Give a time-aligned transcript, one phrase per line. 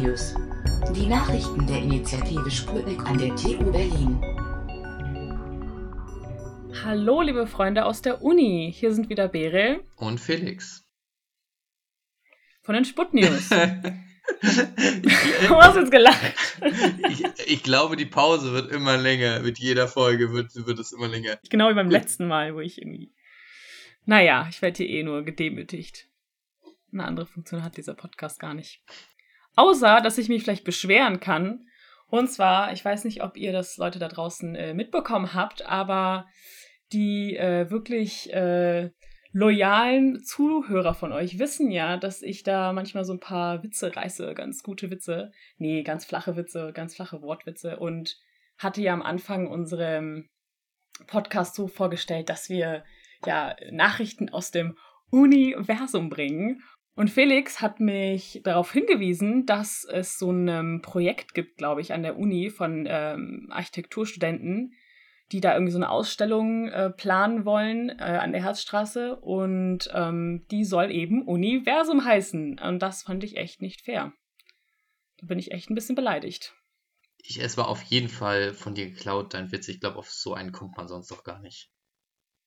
[0.00, 0.34] News.
[0.96, 4.18] Die Nachrichten der Initiative Sputnik an der TU Berlin.
[6.82, 8.72] Hallo, liebe Freunde aus der Uni.
[8.74, 9.84] Hier sind wieder Berel.
[9.96, 10.86] Und Felix.
[12.62, 13.50] Von den Sputnews.
[14.42, 16.34] Du hast jetzt gelacht.
[17.08, 19.40] Ich, ich, glaube, die Pause wird immer länger.
[19.40, 21.38] Mit jeder Folge wird, wird es immer länger.
[21.50, 23.12] Genau wie beim letzten Mal, wo ich irgendwie.
[24.04, 26.06] Naja, ich werde hier eh nur gedemütigt.
[26.92, 28.82] Eine andere Funktion hat dieser Podcast gar nicht.
[29.56, 31.66] Außer, dass ich mich vielleicht beschweren kann.
[32.08, 36.26] Und zwar, ich weiß nicht, ob ihr das Leute da draußen äh, mitbekommen habt, aber
[36.92, 38.90] die äh, wirklich äh,
[39.32, 44.34] loyalen Zuhörer von euch wissen ja, dass ich da manchmal so ein paar Witze reiße,
[44.34, 45.30] ganz gute Witze.
[45.56, 47.78] Nee, ganz flache Witze, ganz flache Wortwitze.
[47.78, 48.16] Und
[48.58, 50.28] hatte ja am Anfang unserem
[51.06, 52.84] Podcast so vorgestellt, dass wir
[53.24, 54.76] ja Nachrichten aus dem
[55.10, 56.62] Universum bringen.
[56.94, 62.02] Und Felix hat mich darauf hingewiesen, dass es so ein Projekt gibt, glaube ich, an
[62.02, 64.74] der Uni von ähm, Architekturstudenten,
[65.32, 70.46] die da irgendwie so eine Ausstellung äh, planen wollen äh, an der Herzstraße und ähm,
[70.50, 72.58] die soll eben Universum heißen.
[72.58, 74.12] Und das fand ich echt nicht fair.
[75.18, 76.54] Da bin ich echt ein bisschen beleidigt.
[77.18, 79.68] Ich, es war auf jeden Fall von dir geklaut, dein Witz.
[79.68, 81.70] Ich glaube, auf so einen kommt man sonst doch gar nicht.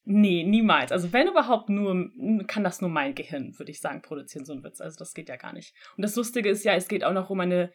[0.06, 0.92] Nee, niemals.
[0.92, 2.10] Also wenn überhaupt nur,
[2.48, 4.82] kann das nur mein Gehirn, würde ich sagen, produzieren, so einen Witz.
[4.82, 5.74] Also das geht ja gar nicht.
[5.96, 7.72] Und das Lustige ist ja, es geht auch noch um eine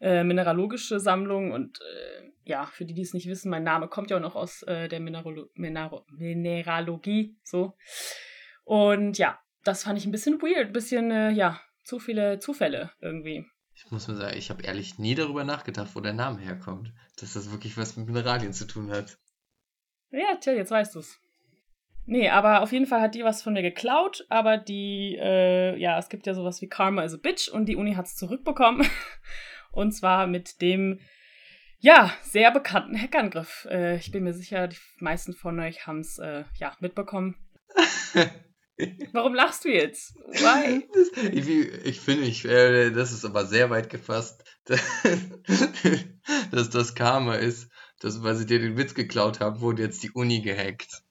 [0.00, 4.10] äh, mineralogische Sammlung und äh, ja, für die, die es nicht wissen, mein Name kommt
[4.10, 7.76] ja auch noch aus äh, der Mineralo Mineral Mineralogie, so.
[8.64, 12.90] Und ja, das fand ich ein bisschen weird, ein bisschen, äh, ja, zu viele Zufälle
[13.00, 13.46] irgendwie.
[13.74, 16.92] Ich muss mal sagen, ich habe ehrlich nie darüber nachgedacht, wo der Name herkommt.
[17.20, 19.18] Dass das wirklich was mit Mineralien zu tun hat.
[20.10, 21.20] Ja, tja, jetzt weißt du's.
[22.08, 25.98] Nee, aber auf jeden Fall hat die was von mir geklaut, aber die, äh, ja,
[25.98, 28.88] es gibt ja sowas wie Karma is a Bitch und die Uni hat's zurückbekommen.
[29.72, 31.00] und zwar mit dem
[31.80, 33.66] ja, sehr bekannten Hackangriff.
[33.70, 37.36] Äh, ich bin mir sicher, die meisten von euch haben es äh, ja, mitbekommen.
[39.12, 40.14] Warum lachst du jetzt?
[40.16, 40.86] Why?
[41.32, 41.48] ich,
[41.86, 44.44] ich finde, ich, äh, das ist aber sehr weit gefasst,
[46.50, 50.10] dass das Karma ist, dass, weil sie dir den Witz geklaut haben, wurde jetzt die
[50.10, 51.02] Uni gehackt.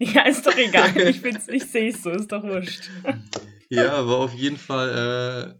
[0.14, 0.96] Ja, ist doch egal.
[1.08, 2.90] Ich, ich sehe es so, ist doch wurscht.
[3.68, 5.58] ja, aber auf jeden Fall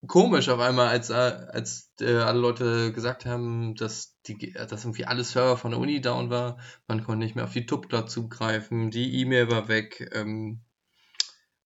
[0.00, 4.84] äh, komisch auf einmal, als, äh, als äh, alle Leute gesagt haben, dass, die, dass
[4.84, 6.58] irgendwie alle Server von der Uni down war.
[6.86, 10.08] Man konnte nicht mehr auf die Tupler zugreifen, die E-Mail war weg.
[10.14, 10.62] Ähm,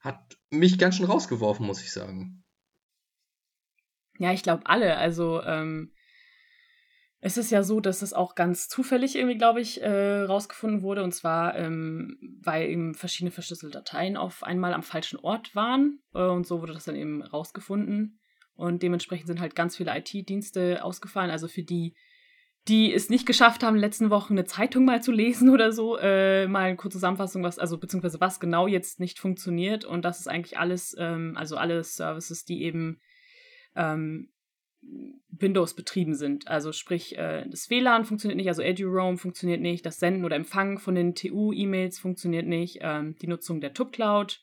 [0.00, 2.44] hat mich ganz schön rausgeworfen, muss ich sagen.
[4.18, 4.96] Ja, ich glaube alle.
[4.96, 5.92] Also ähm,
[7.26, 11.02] es ist ja so, dass es auch ganz zufällig irgendwie, glaube ich, äh, rausgefunden wurde.
[11.02, 15.98] Und zwar, ähm, weil eben verschiedene verschlüsselte Dateien auf einmal am falschen Ort waren.
[16.14, 18.20] Äh, und so wurde das dann eben rausgefunden.
[18.54, 21.32] Und dementsprechend sind halt ganz viele IT-Dienste ausgefallen.
[21.32, 21.96] Also für die,
[22.68, 25.72] die es nicht geschafft haben, in den letzten Wochen eine Zeitung mal zu lesen oder
[25.72, 29.84] so, äh, mal eine kurze Zusammenfassung, was, also beziehungsweise was genau jetzt nicht funktioniert.
[29.84, 33.00] Und das ist eigentlich alles, ähm, also alle Services, die eben
[33.74, 34.30] ähm,
[35.30, 36.48] Windows betrieben sind.
[36.48, 40.78] Also sprich, äh, das WLAN funktioniert nicht, also EduRoam funktioniert nicht, das Senden oder Empfangen
[40.78, 44.42] von den TU-E-Mails funktioniert nicht, ähm, die Nutzung der TUB-Cloud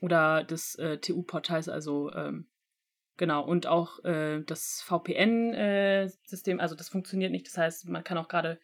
[0.00, 2.46] oder des äh, TU-Portals, also ähm,
[3.16, 7.46] Genau, und auch äh, das VPN-System, also das funktioniert nicht.
[7.46, 8.58] Das heißt, man kann auch gerade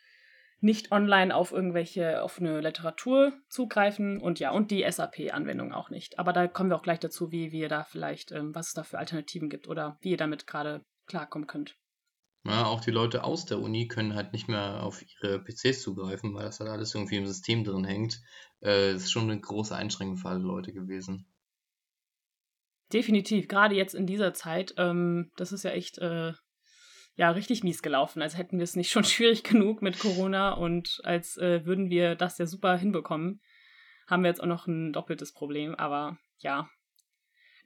[0.60, 6.18] nicht online auf irgendwelche offene Literatur zugreifen und ja, und die SAP-Anwendung auch nicht.
[6.18, 8.82] Aber da kommen wir auch gleich dazu, wie, ihr da vielleicht, ähm, was es da
[8.82, 11.76] für Alternativen gibt oder wie ihr damit gerade klarkommen könnt.
[12.44, 16.34] Ja, auch die Leute aus der Uni können halt nicht mehr auf ihre PCs zugreifen,
[16.34, 18.22] weil das halt alles irgendwie im System drin hängt.
[18.60, 21.26] Äh, das ist schon eine große Einschränkung für alle Leute gewesen.
[22.92, 26.32] Definitiv, gerade jetzt in dieser Zeit, ähm, das ist ja echt äh,
[27.14, 28.22] ja richtig mies gelaufen.
[28.22, 32.14] Als hätten wir es nicht schon schwierig genug mit Corona und als äh, würden wir
[32.16, 33.42] das ja super hinbekommen,
[34.08, 35.74] haben wir jetzt auch noch ein doppeltes Problem.
[35.74, 36.70] Aber ja,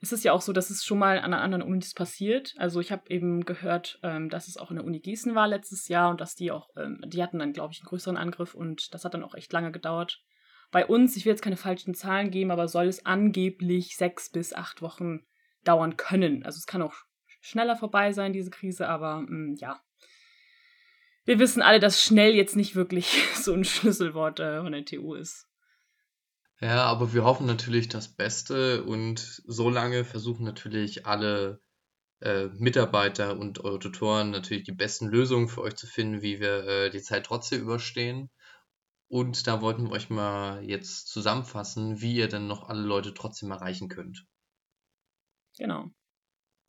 [0.05, 2.53] es ist ja auch so, dass es schon mal an anderen Unis passiert.
[2.57, 5.87] Also ich habe eben gehört, ähm, dass es auch in der Uni Gießen war letztes
[5.87, 8.93] Jahr und dass die auch, ähm, die hatten dann, glaube ich, einen größeren Angriff und
[8.93, 10.23] das hat dann auch echt lange gedauert
[10.71, 14.53] bei uns, ich will jetzt keine falschen Zahlen geben, aber soll es angeblich sechs bis
[14.53, 15.25] acht Wochen
[15.63, 16.43] dauern können.
[16.43, 16.95] Also es kann auch
[17.41, 19.81] schneller vorbei sein, diese Krise, aber mh, mm, ja.
[21.23, 25.13] Wir wissen alle, dass schnell jetzt nicht wirklich so ein Schlüsselwort äh, von der TU
[25.13, 25.47] ist.
[26.65, 31.61] Ja, aber wir hoffen natürlich das Beste und solange versuchen natürlich alle
[32.21, 36.65] äh, Mitarbeiter und eure Tutoren natürlich die besten Lösungen für euch zu finden, wie wir
[36.65, 38.31] äh, die Zeit trotzdem überstehen.
[39.09, 43.51] Und da wollten wir euch mal jetzt zusammenfassen, wie ihr denn noch alle Leute trotzdem
[43.51, 44.25] erreichen könnt.
[45.59, 45.91] Genau.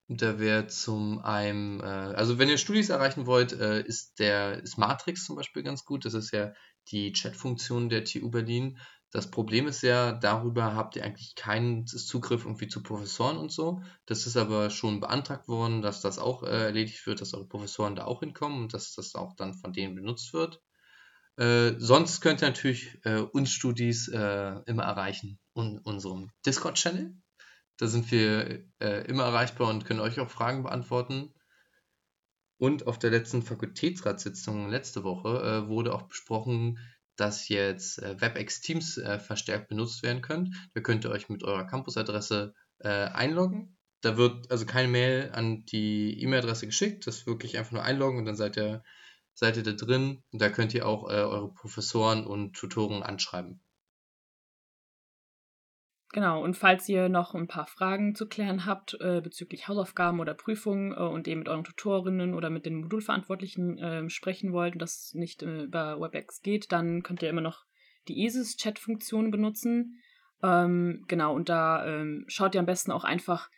[0.08, 4.76] Da wäre zum einen, äh, also wenn ihr Studis erreichen wollt, äh, ist der ist
[4.76, 6.04] Matrix zum Beispiel ganz gut.
[6.04, 6.52] Das ist ja
[6.88, 8.79] die Chatfunktion der TU Berlin.
[9.11, 13.83] Das Problem ist ja, darüber habt ihr eigentlich keinen Zugriff irgendwie zu Professoren und so.
[14.05, 17.97] Das ist aber schon beantragt worden, dass das auch äh, erledigt wird, dass eure Professoren
[17.97, 20.61] da auch hinkommen und dass das auch dann von denen benutzt wird.
[21.37, 27.15] Äh, sonst könnt ihr natürlich äh, uns Studis äh, immer erreichen in unserem Discord-Channel.
[27.79, 31.35] Da sind wir äh, immer erreichbar und können euch auch Fragen beantworten.
[32.58, 36.79] Und auf der letzten Fakultätsratssitzung letzte Woche äh, wurde auch besprochen,
[37.17, 40.55] dass jetzt äh, WebEx Teams äh, verstärkt benutzt werden können.
[40.75, 43.76] Da könnt ihr euch mit eurer Campusadresse äh, einloggen.
[44.03, 47.06] Da wird also keine Mail an die E-Mail-Adresse geschickt.
[47.06, 48.82] Das ist wirklich einfach nur einloggen und dann seid ihr,
[49.35, 50.23] seid ihr da drin.
[50.31, 53.61] Und da könnt ihr auch äh, eure Professoren und Tutoren anschreiben.
[56.12, 60.35] Genau, und falls ihr noch ein paar Fragen zu klären habt äh, bezüglich Hausaufgaben oder
[60.35, 64.82] Prüfungen äh, und eben mit euren Tutorinnen oder mit den Modulverantwortlichen äh, sprechen wollt und
[64.82, 67.64] das nicht äh, über WebEx geht, dann könnt ihr immer noch
[68.08, 70.00] die ESIS-Chat-Funktion benutzen.
[70.43, 73.50] Ähm, genau, und da ähm, schaut ihr am besten auch einfach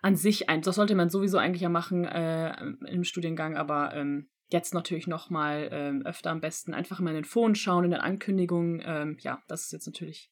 [0.00, 0.62] an sich ein.
[0.62, 5.30] Das sollte man sowieso eigentlich ja machen äh, im Studiengang, aber ähm, jetzt natürlich noch
[5.30, 8.82] mal ähm, öfter am besten einfach mal in den Phone schauen, in den Ankündigungen.
[8.84, 10.30] Ähm, ja, das ist jetzt natürlich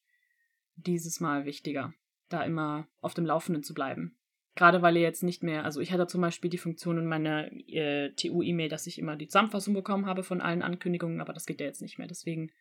[0.75, 1.93] dieses Mal wichtiger,
[2.29, 4.17] da immer auf dem Laufenden zu bleiben.
[4.55, 7.51] Gerade weil ihr jetzt nicht mehr, also ich hatte zum Beispiel die Funktion in meiner
[7.51, 11.59] äh, TU-E-Mail, dass ich immer die Zusammenfassung bekommen habe von allen Ankündigungen, aber das geht
[11.59, 12.07] ja jetzt nicht mehr.
[12.07, 12.51] Deswegen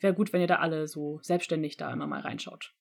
[0.00, 2.74] wäre gut, wenn ihr da alle so selbstständig da immer mal reinschaut.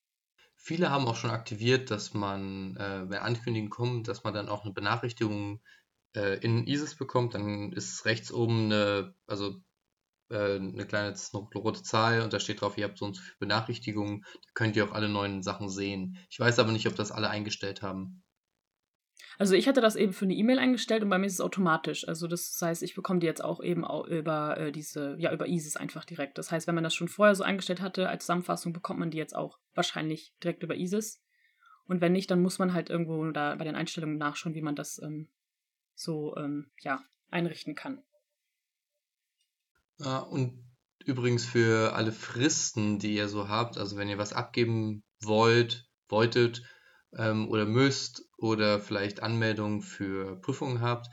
[0.56, 4.66] Viele haben auch schon aktiviert, dass man, äh, wenn Ankündigungen kommen, dass man dann auch
[4.66, 5.62] eine Benachrichtigung
[6.14, 7.36] äh, in ISIS bekommt.
[7.36, 9.62] Dann ist rechts oben eine, also
[10.30, 11.14] äh, eine kleine
[11.56, 14.24] rote Zahl und da steht drauf, ihr habt so und so viele Benachrichtigungen.
[14.34, 16.18] Da könnt ihr auch alle neuen Sachen sehen.
[16.30, 18.24] Ich weiß aber nicht, ob das alle eingestellt haben.
[19.40, 22.08] Also ich hatte das eben für eine E-Mail eingestellt und bei mir ist es automatisch.
[22.08, 25.48] Also das heißt, ich bekomme die jetzt auch eben auch über äh, diese, ja, über
[25.48, 26.38] ISIS einfach direkt.
[26.38, 29.18] Das heißt, wenn man das schon vorher so eingestellt hatte als Zusammenfassung, bekommt man die
[29.18, 31.22] jetzt auch wahrscheinlich direkt über ISIS.
[31.86, 34.76] Und wenn nicht, dann muss man halt irgendwo da bei den Einstellungen nachschauen, wie man
[34.76, 35.30] das ähm,
[35.94, 38.02] so ähm, ja, einrichten kann.
[40.00, 40.64] Ja, und
[41.06, 46.62] übrigens für alle Fristen, die ihr so habt, also wenn ihr was abgeben wollt, wolltet
[47.18, 51.08] ähm, oder müsst oder vielleicht Anmeldungen für Prüfungen habt,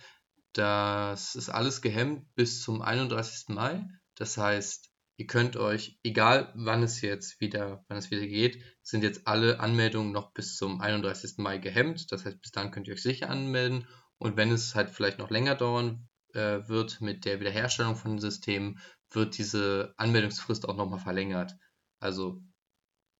[0.53, 3.49] das ist alles gehemmt bis zum 31.
[3.49, 3.87] Mai.
[4.17, 9.03] Das heißt, ihr könnt euch, egal wann es jetzt wieder, wann es wieder geht, sind
[9.03, 11.39] jetzt alle Anmeldungen noch bis zum 31.
[11.39, 12.13] Mai gehemmt.
[12.13, 13.89] Das heißt, bis dann könnt ihr euch sicher anmelden.
[14.19, 18.79] Und wenn es halt vielleicht noch länger dauern äh, wird mit der Wiederherstellung von Systemen,
[19.11, 21.57] wird diese Anmeldungsfrist auch nochmal verlängert.
[22.01, 22.43] Also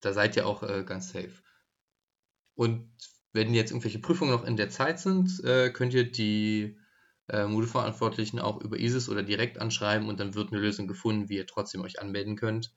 [0.01, 1.43] da seid ihr auch äh, ganz safe.
[2.55, 2.91] Und
[3.33, 6.79] wenn jetzt irgendwelche Prüfungen noch in der Zeit sind, äh, könnt ihr die
[7.29, 11.37] äh, Modulverantwortlichen auch über ISIS oder direkt anschreiben und dann wird eine Lösung gefunden, wie
[11.37, 12.75] ihr trotzdem euch anmelden könnt.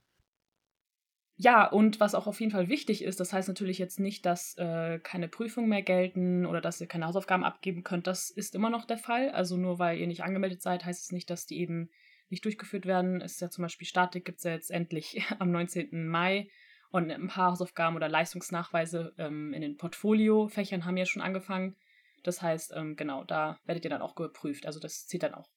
[1.40, 4.58] Ja, und was auch auf jeden Fall wichtig ist, das heißt natürlich jetzt nicht, dass
[4.58, 8.08] äh, keine Prüfungen mehr gelten oder dass ihr keine Hausaufgaben abgeben könnt.
[8.08, 9.30] Das ist immer noch der Fall.
[9.30, 11.92] Also nur weil ihr nicht angemeldet seid, heißt es nicht, dass die eben
[12.30, 13.22] nicht durchgeführt werden.
[13.22, 16.08] Es ist ja zum Beispiel Statik, gibt es ja jetzt endlich am 19.
[16.08, 16.50] Mai.
[16.90, 21.76] Und ein paar Hausaufgaben oder Leistungsnachweise ähm, in den Portfoliofächern haben ja schon angefangen.
[22.24, 24.66] Das heißt, ähm, genau, da werdet ihr dann auch geprüft.
[24.66, 25.50] Also das zählt dann auch.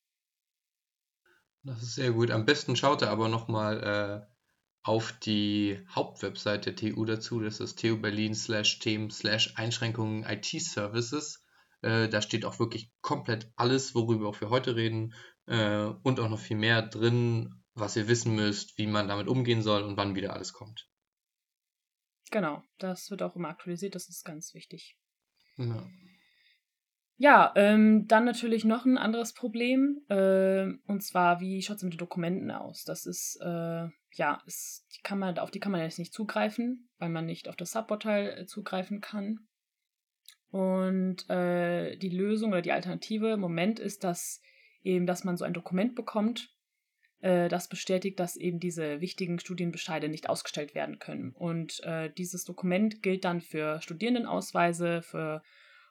[1.63, 2.31] Das ist sehr gut.
[2.31, 4.30] Am besten schaut ihr aber nochmal äh,
[4.83, 7.41] auf die Hauptwebsite der TU dazu.
[7.41, 11.45] Das ist TU Berlin slash Themen slash Einschränkungen IT Services.
[11.83, 15.15] Äh, da steht auch wirklich komplett alles, worüber auch wir heute reden
[15.47, 19.63] äh, und auch noch viel mehr drin, was ihr wissen müsst, wie man damit umgehen
[19.63, 20.89] soll und wann wieder alles kommt.
[22.31, 24.97] Genau, das wird auch immer aktualisiert, das ist ganz wichtig.
[25.57, 25.87] Ja.
[27.23, 30.01] Ja, ähm, dann natürlich noch ein anderes Problem.
[30.09, 32.85] Äh, und zwar, wie schaut es mit den Dokumenten aus?
[32.85, 36.89] Das ist, äh, ja, ist, die kann man, auf die kann man jetzt nicht zugreifen,
[36.97, 39.41] weil man nicht auf das Subportal äh, zugreifen kann.
[40.51, 44.41] Und äh, die Lösung oder die Alternative im Moment ist, dass
[44.83, 46.49] eben, dass man so ein Dokument bekommt,
[47.19, 51.33] äh, das bestätigt, dass eben diese wichtigen Studienbescheide nicht ausgestellt werden können.
[51.33, 55.43] Und äh, dieses Dokument gilt dann für Studierendenausweise, für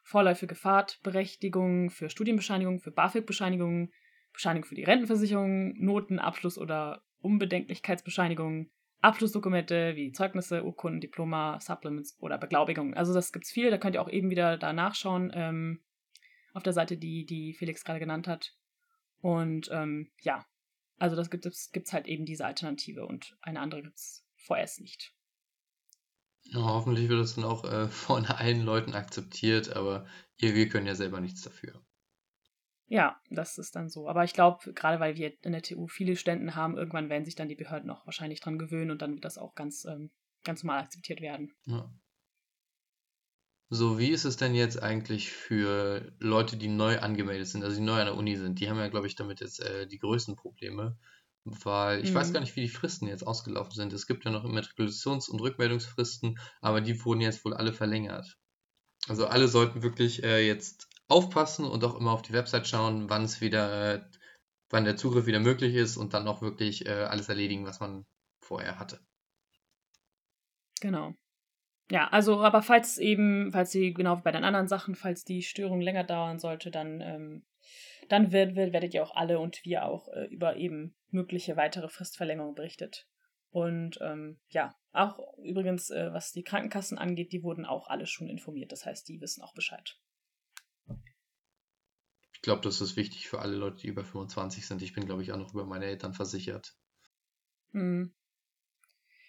[0.09, 3.93] vorläufige Fahrtberechtigungen für Studienbescheinigungen, für BAföG-Bescheinigungen,
[4.33, 12.39] Bescheinigung für die Rentenversicherung, Noten, Abschluss- oder Unbedenklichkeitsbescheinigungen, Abschlussdokumente wie Zeugnisse, Urkunden, Diploma, Supplements oder
[12.39, 12.95] Beglaubigungen.
[12.95, 15.81] Also das gibt es viel, da könnt ihr auch eben wieder da nachschauen ähm,
[16.53, 18.55] auf der Seite, die, die Felix gerade genannt hat.
[19.21, 20.43] Und ähm, ja,
[20.97, 25.13] also das gibt es halt eben diese Alternative und eine andere gibt es vorerst nicht.
[26.43, 30.05] Ja, hoffentlich wird das dann auch äh, von allen Leuten akzeptiert, aber
[30.37, 31.81] ihr, wir können ja selber nichts dafür.
[32.87, 34.09] Ja, das ist dann so.
[34.09, 37.35] Aber ich glaube, gerade weil wir in der TU viele Studenten haben, irgendwann werden sich
[37.35, 40.09] dann die Behörden auch wahrscheinlich dran gewöhnen und dann wird das auch ganz, ähm,
[40.43, 41.53] ganz normal akzeptiert werden.
[41.65, 41.93] Ja.
[43.71, 47.85] So, wie ist es denn jetzt eigentlich für Leute, die neu angemeldet sind, also die
[47.85, 48.59] neu an der Uni sind?
[48.59, 50.97] Die haben ja, glaube ich, damit jetzt äh, die größten Probleme,
[51.45, 52.41] weil ich weiß gar Mhm.
[52.41, 53.93] nicht, wie die Fristen jetzt ausgelaufen sind.
[53.93, 58.37] Es gibt ja noch Immatrikulations- und Rückmeldungsfristen, aber die wurden jetzt wohl alle verlängert.
[59.09, 63.23] Also alle sollten wirklich äh, jetzt aufpassen und auch immer auf die Website schauen, wann
[63.23, 64.01] es wieder, äh,
[64.69, 68.05] wann der Zugriff wieder möglich ist und dann auch wirklich äh, alles erledigen, was man
[68.41, 68.99] vorher hatte.
[70.81, 71.13] Genau.
[71.91, 75.43] Ja, also, aber falls eben, falls sie, genau wie bei den anderen Sachen, falls die
[75.43, 77.45] Störung länger dauern sollte, dann, ähm,
[78.09, 81.89] dann wird, wird, werdet ihr auch alle und wir auch äh, über eben mögliche weitere
[81.89, 83.07] Fristverlängerungen berichtet.
[83.51, 88.27] Und ähm, ja, auch übrigens, äh, was die Krankenkassen angeht, die wurden auch alle schon
[88.27, 88.71] informiert.
[88.71, 89.97] Das heißt, die wissen auch Bescheid.
[92.33, 94.81] Ich glaube, das ist wichtig für alle Leute, die über 25 sind.
[94.81, 96.75] Ich bin, glaube ich, auch noch über meine Eltern versichert.
[97.71, 98.13] Mhm.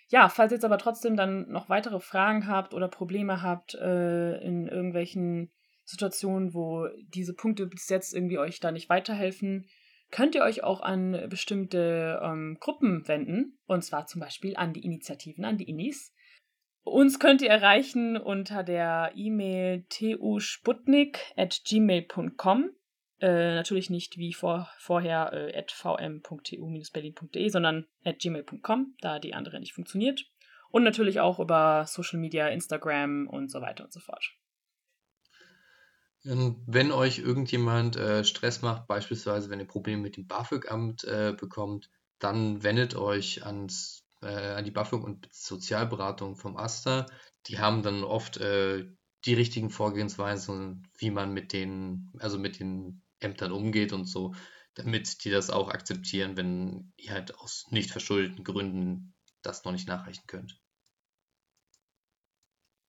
[0.08, 4.38] Ja, falls ihr jetzt aber trotzdem dann noch weitere Fragen habt oder Probleme habt äh,
[4.40, 5.50] in irgendwelchen
[5.84, 9.68] Situationen, wo diese Punkte bis jetzt irgendwie euch da nicht weiterhelfen,
[10.10, 13.58] könnt ihr euch auch an bestimmte ähm, Gruppen wenden.
[13.66, 16.14] Und zwar zum Beispiel an die Initiativen, an die Inis.
[16.82, 22.70] Uns könnt ihr erreichen unter der E-Mail tusputnik.gmail.com.
[23.20, 29.60] Äh, natürlich nicht wie vor, vorher äh, at vm.tu-berlin.de, sondern at gmail.com, da die andere
[29.60, 30.24] nicht funktioniert.
[30.70, 34.39] Und natürlich auch über Social Media, Instagram und so weiter und so fort.
[36.24, 41.34] Und wenn euch irgendjemand äh, Stress macht, beispielsweise wenn ihr Probleme mit dem BAföG-Amt äh,
[41.38, 47.06] bekommt, dann wendet euch ans, äh, an die BAföG und Sozialberatung vom AStA.
[47.46, 48.86] Die haben dann oft äh,
[49.24, 54.34] die richtigen Vorgehensweisen, wie man mit den, also mit den Ämtern umgeht und so,
[54.74, 59.88] damit die das auch akzeptieren, wenn ihr halt aus nicht verschuldeten Gründen das noch nicht
[59.88, 60.60] nachreichen könnt.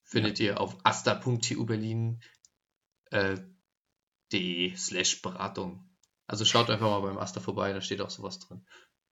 [0.03, 2.21] Findet ihr auf asta.tu Berlin
[3.11, 3.37] äh,
[4.31, 5.87] de slash Beratung.
[6.27, 8.65] Also schaut einfach mal beim Asta vorbei, da steht auch sowas drin.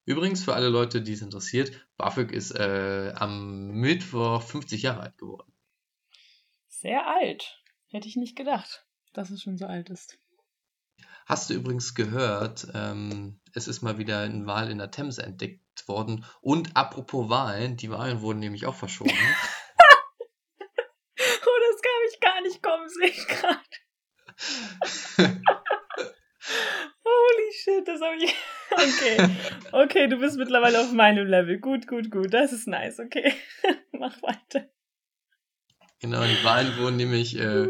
[0.04, 5.18] Übrigens, für alle Leute, die es interessiert, BAföG ist äh, am Mittwoch 50 Jahre alt
[5.18, 5.52] geworden.
[6.68, 7.62] Sehr alt.
[7.88, 10.18] Hätte ich nicht gedacht, dass es schon so alt ist.
[11.26, 15.86] Hast du übrigens gehört, ähm, es ist mal wieder eine Wahl in der Themse entdeckt
[15.86, 16.24] worden.
[16.40, 19.12] Und apropos Wahlen, die Wahlen wurden nämlich auch verschoben.
[21.42, 23.60] Oh, das kann ich gar nicht kommen, sehe ich gerade.
[27.04, 28.34] Holy shit, das habe ich.
[28.72, 29.18] Okay.
[29.72, 31.58] Okay, du bist mittlerweile auf meinem Level.
[31.58, 32.32] Gut, gut, gut.
[32.32, 33.00] Das ist nice.
[33.00, 33.34] Okay.
[33.92, 34.68] Mach weiter.
[36.00, 37.66] genau, die Wahlen wurden nämlich äh,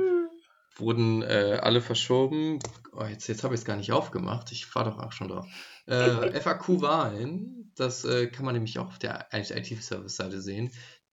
[0.77, 2.59] wurden äh, alle verschoben.
[2.93, 4.53] Oh, jetzt jetzt habe ich es gar nicht aufgemacht.
[4.53, 5.47] Ich fahre doch auch schon drauf.
[5.87, 10.71] Äh, FAQ-Wahlen, das äh, kann man nämlich auch auf der IT-Service-Seite sehen.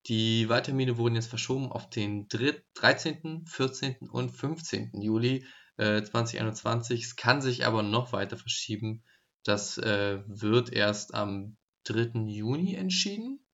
[0.07, 4.09] Die Wahltermine wurden jetzt verschoben auf den 3, 13., 14.
[4.09, 4.91] und 15.
[5.01, 5.45] Juli
[5.77, 7.03] äh, 2021.
[7.03, 9.03] Es kann sich aber noch weiter verschieben.
[9.43, 12.25] Das äh, wird erst am 3.
[12.27, 13.45] Juni entschieden.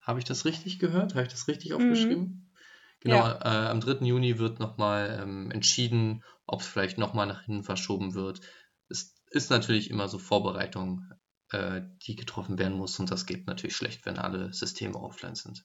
[0.00, 1.14] Habe ich das richtig gehört?
[1.14, 1.76] Habe ich das richtig Mhm.
[1.76, 2.52] aufgeschrieben?
[3.00, 3.40] Genau, Ja.
[3.42, 4.04] äh, am 3.
[4.06, 8.40] Juni wird nochmal ähm, entschieden, ob es vielleicht nochmal nach hinten verschoben wird.
[8.88, 11.02] Es ist natürlich immer so Vorbereitung,
[11.50, 15.64] äh, die getroffen werden muss und das geht natürlich schlecht, wenn alle Systeme offline sind.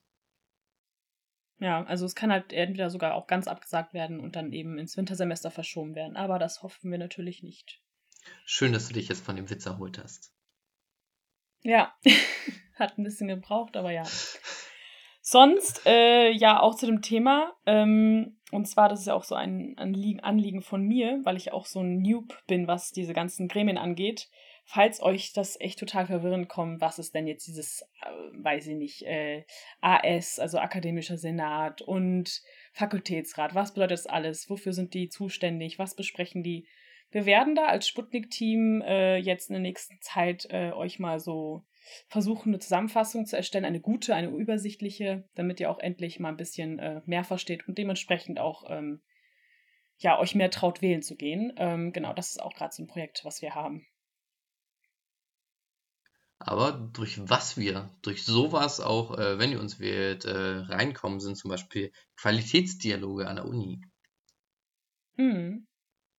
[1.58, 4.96] Ja, also es kann halt entweder sogar auch ganz abgesagt werden und dann eben ins
[4.96, 6.16] Wintersemester verschoben werden.
[6.16, 7.80] Aber das hoffen wir natürlich nicht.
[8.44, 10.32] Schön, dass du dich jetzt von dem Witz erholt hast.
[11.62, 11.94] Ja,
[12.74, 14.04] hat ein bisschen gebraucht, aber ja.
[15.22, 17.56] Sonst, äh, ja, auch zu dem Thema.
[17.64, 21.52] Ähm, und zwar, das ist ja auch so ein Anliegen, Anliegen von mir, weil ich
[21.52, 24.28] auch so ein Noob bin, was diese ganzen Gremien angeht.
[24.68, 28.06] Falls euch das echt total verwirrend kommt, was ist denn jetzt dieses, äh,
[28.42, 29.44] weiß ich nicht, äh,
[29.80, 32.42] AS, also Akademischer Senat und
[32.72, 34.50] Fakultätsrat, was bedeutet das alles?
[34.50, 35.78] Wofür sind die zuständig?
[35.78, 36.66] Was besprechen die?
[37.12, 41.64] Wir werden da als Sputnik-Team äh, jetzt in der nächsten Zeit äh, euch mal so
[42.08, 46.36] versuchen, eine Zusammenfassung zu erstellen, eine gute, eine übersichtliche, damit ihr auch endlich mal ein
[46.36, 49.00] bisschen äh, mehr versteht und dementsprechend auch ähm,
[49.98, 51.52] ja, euch mehr traut, wählen zu gehen.
[51.56, 53.86] Ähm, genau, das ist auch gerade so ein Projekt, was wir haben.
[56.38, 61.36] Aber durch was wir, durch sowas auch, äh, wenn ihr uns wählt, äh, reinkommen, sind
[61.36, 63.80] zum Beispiel Qualitätsdialoge an der Uni.
[65.16, 65.66] Hm.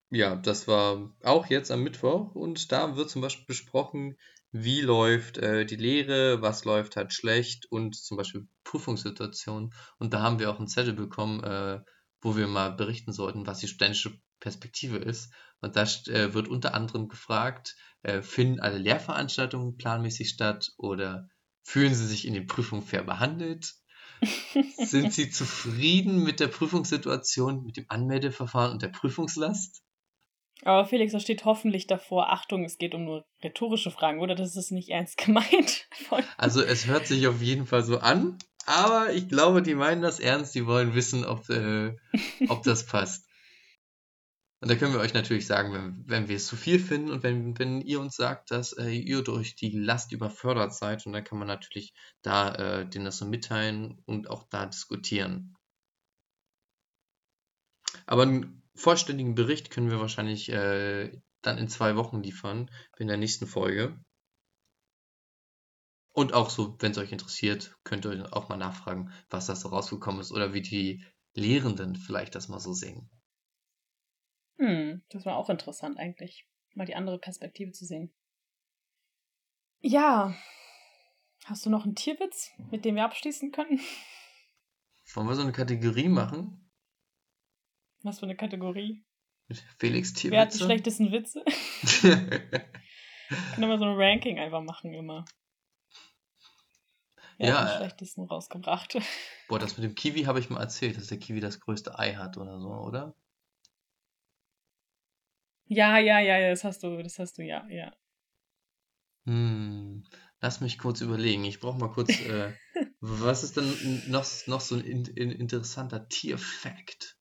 [0.09, 4.17] Ja, das war auch jetzt am Mittwoch und da wird zum Beispiel besprochen,
[4.51, 9.73] wie läuft äh, die Lehre, was läuft halt schlecht und zum Beispiel Prüfungssituationen.
[9.99, 11.81] Und da haben wir auch einen Zettel bekommen, äh,
[12.21, 15.31] wo wir mal berichten sollten, was die studentische Perspektive ist.
[15.61, 21.29] Und da äh, wird unter anderem gefragt, äh, finden alle Lehrveranstaltungen planmäßig statt oder
[21.63, 23.75] fühlen sie sich in den Prüfungen fair behandelt?
[24.77, 29.83] Sind sie zufrieden mit der Prüfungssituation, mit dem Anmeldeverfahren und der Prüfungslast?
[30.63, 34.33] Aber Felix, da steht hoffentlich davor, Achtung, es geht um nur rhetorische Fragen, oder?
[34.33, 35.87] Das ist nicht ernst gemeint.
[36.37, 40.19] also es hört sich auf jeden Fall so an, aber ich glaube, die meinen das
[40.19, 41.95] ernst, die wollen wissen, ob, äh,
[42.49, 43.26] ob das passt.
[44.59, 47.21] Und da können wir euch natürlich sagen, wenn, wenn wir es zu viel finden und
[47.21, 51.23] wenn, wenn ihr uns sagt, dass äh, ihr durch die Last überfördert seid, und dann
[51.23, 55.55] kann man natürlich da äh, denen das so mitteilen und auch da diskutieren.
[58.07, 61.11] Aber ein vollständigen Bericht können wir wahrscheinlich äh,
[61.41, 63.99] dann in zwei Wochen liefern, in der nächsten Folge.
[66.13, 69.69] Und auch so, wenn es euch interessiert, könnt ihr auch mal nachfragen, was da so
[69.69, 73.07] rausgekommen ist oder wie die Lehrenden vielleicht das mal so sehen.
[74.57, 78.13] Hm, das war auch interessant eigentlich, mal die andere Perspektive zu sehen.
[79.79, 80.35] Ja,
[81.45, 83.79] hast du noch einen Tierwitz, mit dem wir abschließen können?
[85.13, 86.69] Wollen wir so eine Kategorie machen?
[88.03, 89.05] Was für eine Kategorie?
[89.77, 90.31] Felix Tierwitze.
[90.31, 91.43] Wer hat die schlechtesten Witze?
[93.55, 95.25] Können wir so ein Ranking einfach machen immer.
[97.37, 97.61] Wer ja.
[97.61, 98.97] Hat den schlechtesten rausgebracht.
[99.47, 102.15] Boah, das mit dem Kiwi habe ich mal erzählt, dass der Kiwi das größte Ei
[102.15, 103.15] hat oder so, oder?
[105.69, 107.93] Ja, ja, ja, ja, das hast du, das hast du, ja, ja.
[109.25, 110.05] Hm,
[110.39, 111.43] lass mich kurz überlegen.
[111.43, 112.53] Ich brauche mal kurz, äh,
[113.01, 117.17] was ist denn noch, noch so ein in, in, interessanter Tierfact?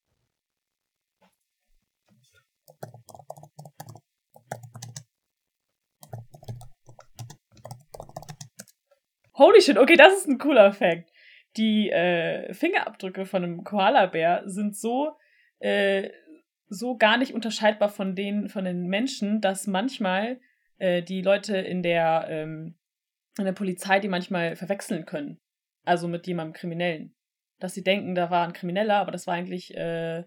[9.33, 11.11] Holy shit, okay, das ist ein cooler Fact.
[11.57, 15.17] Die äh, Fingerabdrücke von einem Koala-Bär sind so,
[15.59, 16.09] äh,
[16.69, 20.39] so gar nicht unterscheidbar von denen von den Menschen, dass manchmal
[20.77, 22.75] äh, die Leute in der, ähm,
[23.37, 25.39] in der Polizei die manchmal verwechseln können.
[25.83, 27.15] Also mit jemandem Kriminellen.
[27.59, 30.25] Dass sie denken, da war ein Krimineller, aber das war eigentlich äh,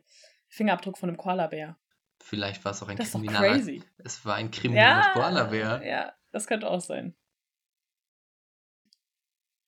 [0.48, 1.76] Fingerabdruck von einem Koala-Bär.
[2.22, 3.40] Vielleicht war es auch ein das ist krimineller.
[3.40, 3.83] Crazy.
[3.98, 5.83] Es war ein krimineller ja, Koala-Bär.
[5.85, 7.14] Ja, das könnte auch sein.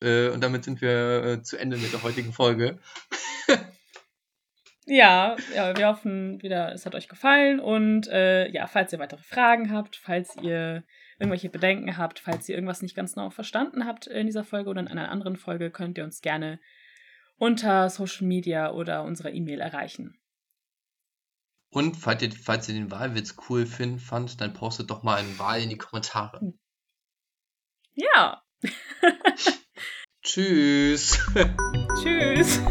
[0.02, 2.78] Äh, und damit sind wir äh, zu Ende mit der heutigen Folge.
[4.86, 7.60] Ja, ja, wir hoffen wieder, es hat euch gefallen.
[7.60, 10.84] Und äh, ja, falls ihr weitere Fragen habt, falls ihr
[11.18, 14.80] irgendwelche Bedenken habt, falls ihr irgendwas nicht ganz genau verstanden habt in dieser Folge oder
[14.80, 16.58] in einer anderen Folge, könnt ihr uns gerne
[17.38, 20.18] unter Social Media oder unserer E-Mail erreichen.
[21.70, 25.38] Und falls ihr, falls ihr den Wahlwitz cool find, fand, dann postet doch mal einen
[25.38, 26.52] Wahl in die Kommentare.
[27.94, 28.42] Ja.
[30.22, 31.18] Tschüss.
[32.02, 32.56] Tschüss.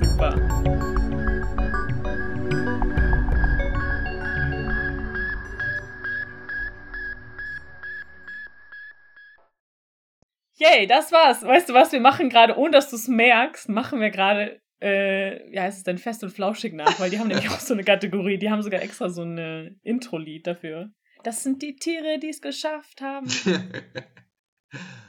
[0.00, 0.75] Super.
[10.58, 11.42] Yay, das war's.
[11.42, 15.52] Weißt du was, wir machen gerade, ohne dass du es merkst, machen wir gerade, äh,
[15.52, 17.84] ja, es ist denn fest und flauschig nach, weil die haben nämlich auch so eine
[17.84, 20.90] Kategorie, die haben sogar extra so ein Intro-Lied dafür.
[21.24, 23.26] Das sind die Tiere, die es geschafft haben.